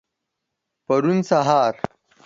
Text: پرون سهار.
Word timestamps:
پرون 0.87 1.21
سهار. 1.21 1.81